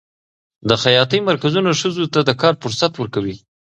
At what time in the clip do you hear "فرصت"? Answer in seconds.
2.61-2.91